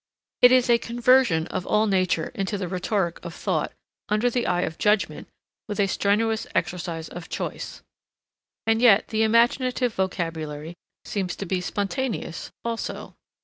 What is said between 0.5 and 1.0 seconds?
is a